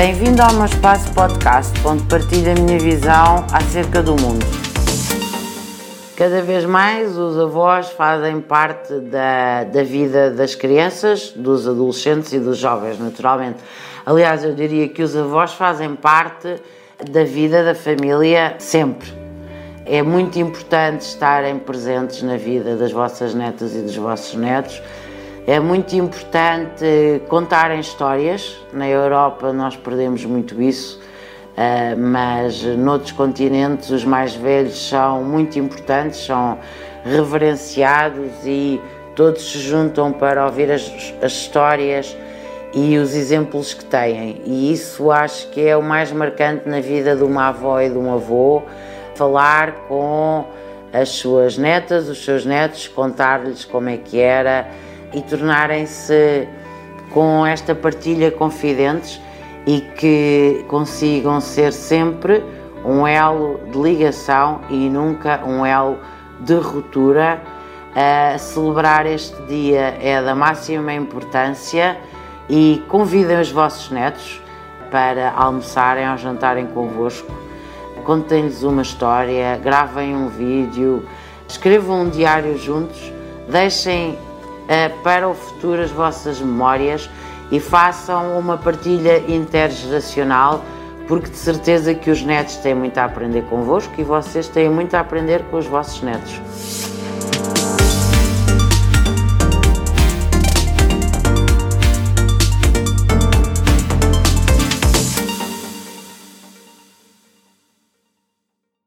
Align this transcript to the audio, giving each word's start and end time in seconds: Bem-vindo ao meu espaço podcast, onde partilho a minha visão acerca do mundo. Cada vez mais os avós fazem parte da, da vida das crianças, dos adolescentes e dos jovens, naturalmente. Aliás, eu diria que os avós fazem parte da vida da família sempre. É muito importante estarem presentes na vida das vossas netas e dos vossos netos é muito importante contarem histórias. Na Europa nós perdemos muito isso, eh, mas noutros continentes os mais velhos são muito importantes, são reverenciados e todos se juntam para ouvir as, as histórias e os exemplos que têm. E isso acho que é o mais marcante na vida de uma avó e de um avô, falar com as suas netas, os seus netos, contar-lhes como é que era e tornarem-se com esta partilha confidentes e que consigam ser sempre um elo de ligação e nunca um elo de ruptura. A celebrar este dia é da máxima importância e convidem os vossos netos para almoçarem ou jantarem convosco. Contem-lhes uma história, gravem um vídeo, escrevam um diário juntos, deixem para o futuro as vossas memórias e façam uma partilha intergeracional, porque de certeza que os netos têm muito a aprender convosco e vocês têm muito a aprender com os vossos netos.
Bem-vindo 0.00 0.40
ao 0.40 0.54
meu 0.54 0.64
espaço 0.64 1.12
podcast, 1.12 1.78
onde 1.86 2.02
partilho 2.04 2.52
a 2.52 2.54
minha 2.54 2.78
visão 2.78 3.44
acerca 3.52 4.02
do 4.02 4.12
mundo. 4.12 4.46
Cada 6.16 6.40
vez 6.40 6.64
mais 6.64 7.18
os 7.18 7.38
avós 7.38 7.90
fazem 7.90 8.40
parte 8.40 8.94
da, 8.98 9.64
da 9.64 9.82
vida 9.82 10.30
das 10.30 10.54
crianças, 10.54 11.32
dos 11.36 11.68
adolescentes 11.68 12.32
e 12.32 12.38
dos 12.38 12.56
jovens, 12.56 12.98
naturalmente. 12.98 13.58
Aliás, 14.06 14.42
eu 14.42 14.54
diria 14.54 14.88
que 14.88 15.02
os 15.02 15.14
avós 15.14 15.52
fazem 15.52 15.94
parte 15.94 16.56
da 17.10 17.22
vida 17.22 17.62
da 17.62 17.74
família 17.74 18.54
sempre. 18.58 19.12
É 19.84 20.00
muito 20.00 20.38
importante 20.38 21.02
estarem 21.02 21.58
presentes 21.58 22.22
na 22.22 22.38
vida 22.38 22.74
das 22.74 22.90
vossas 22.90 23.34
netas 23.34 23.74
e 23.74 23.82
dos 23.82 23.96
vossos 23.96 24.34
netos 24.34 24.80
é 25.50 25.58
muito 25.58 25.96
importante 25.96 26.84
contarem 27.26 27.80
histórias. 27.80 28.56
Na 28.72 28.88
Europa 28.88 29.52
nós 29.52 29.74
perdemos 29.74 30.24
muito 30.24 30.62
isso, 30.62 31.02
eh, 31.56 31.96
mas 31.96 32.62
noutros 32.62 33.10
continentes 33.10 33.90
os 33.90 34.04
mais 34.04 34.32
velhos 34.32 34.88
são 34.88 35.24
muito 35.24 35.58
importantes, 35.58 36.24
são 36.24 36.56
reverenciados 37.04 38.30
e 38.44 38.80
todos 39.16 39.50
se 39.50 39.58
juntam 39.58 40.12
para 40.12 40.46
ouvir 40.46 40.70
as, 40.70 41.12
as 41.20 41.32
histórias 41.32 42.16
e 42.72 42.96
os 42.96 43.16
exemplos 43.16 43.74
que 43.74 43.84
têm. 43.84 44.40
E 44.46 44.72
isso 44.72 45.10
acho 45.10 45.50
que 45.50 45.66
é 45.66 45.76
o 45.76 45.82
mais 45.82 46.12
marcante 46.12 46.68
na 46.68 46.80
vida 46.80 47.16
de 47.16 47.24
uma 47.24 47.48
avó 47.48 47.80
e 47.80 47.90
de 47.90 47.98
um 47.98 48.14
avô, 48.14 48.62
falar 49.16 49.72
com 49.88 50.44
as 50.92 51.08
suas 51.08 51.58
netas, 51.58 52.08
os 52.08 52.24
seus 52.24 52.46
netos, 52.46 52.86
contar-lhes 52.86 53.64
como 53.64 53.88
é 53.88 53.96
que 53.96 54.20
era 54.20 54.68
e 55.12 55.20
tornarem-se 55.22 56.48
com 57.10 57.44
esta 57.44 57.74
partilha 57.74 58.30
confidentes 58.30 59.20
e 59.66 59.80
que 59.80 60.64
consigam 60.68 61.40
ser 61.40 61.72
sempre 61.72 62.42
um 62.84 63.06
elo 63.06 63.60
de 63.70 63.78
ligação 63.78 64.60
e 64.70 64.88
nunca 64.88 65.44
um 65.44 65.64
elo 65.66 65.98
de 66.40 66.54
ruptura. 66.54 67.40
A 67.94 68.38
celebrar 68.38 69.04
este 69.04 69.36
dia 69.42 69.96
é 70.00 70.22
da 70.22 70.34
máxima 70.34 70.94
importância 70.94 71.98
e 72.48 72.82
convidem 72.88 73.40
os 73.40 73.50
vossos 73.50 73.90
netos 73.90 74.40
para 74.92 75.32
almoçarem 75.32 76.08
ou 76.10 76.16
jantarem 76.16 76.66
convosco. 76.68 77.32
Contem-lhes 78.04 78.62
uma 78.62 78.82
história, 78.82 79.58
gravem 79.62 80.14
um 80.14 80.28
vídeo, 80.28 81.04
escrevam 81.48 82.02
um 82.02 82.08
diário 82.08 82.56
juntos, 82.56 83.12
deixem 83.48 84.16
para 85.02 85.28
o 85.28 85.34
futuro 85.34 85.82
as 85.82 85.90
vossas 85.90 86.40
memórias 86.40 87.10
e 87.50 87.58
façam 87.58 88.38
uma 88.38 88.56
partilha 88.56 89.18
intergeracional, 89.28 90.64
porque 91.08 91.30
de 91.30 91.36
certeza 91.36 91.94
que 91.94 92.10
os 92.10 92.22
netos 92.22 92.56
têm 92.56 92.74
muito 92.74 92.96
a 92.98 93.04
aprender 93.04 93.42
convosco 93.42 93.92
e 93.98 94.04
vocês 94.04 94.46
têm 94.48 94.70
muito 94.70 94.94
a 94.94 95.00
aprender 95.00 95.42
com 95.50 95.58
os 95.58 95.66
vossos 95.66 96.00
netos. 96.02 96.89